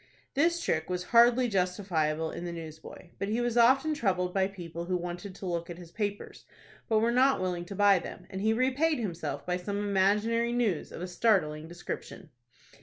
This 0.33 0.59
trick 0.59 0.89
was 0.89 1.03
hardly 1.13 1.47
justifiable 1.47 2.31
in 2.31 2.43
the 2.43 2.51
newsboy; 2.51 3.09
but 3.19 3.27
he 3.29 3.39
was 3.39 3.55
often 3.55 3.93
troubled 3.93 4.33
by 4.33 4.47
people 4.47 4.85
who 4.85 4.97
wanted 4.97 5.35
to 5.35 5.45
look 5.45 5.69
at 5.69 5.77
his 5.77 5.91
papers, 5.91 6.45
but 6.89 6.97
were 6.97 7.11
not 7.11 7.39
willing 7.39 7.65
to 7.65 7.75
buy 7.75 7.99
them, 7.99 8.25
and 8.31 8.41
he 8.41 8.51
repaid 8.51 8.97
himself 8.97 9.45
by 9.45 9.57
some 9.57 9.77
imaginary 9.77 10.53
news 10.53 10.91
of 10.91 11.03
a 11.03 11.07
startling 11.07 11.67
description. 11.67 12.31